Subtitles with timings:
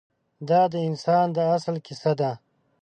[0.49, 2.31] دا د انسان د اصل کیسه ده.